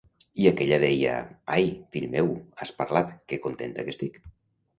[0.43, 1.11] I aquella deia:
[1.57, 1.67] 'Ai,
[1.97, 2.31] fill meu,
[2.63, 4.21] has parlat!, que contenta que estic!'